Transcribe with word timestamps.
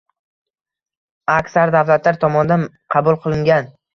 aksar 1.33 1.73
davlatlar 1.77 2.19
tomonidan 2.25 2.65
qabul 2.95 3.21
qilingan 3.27 3.71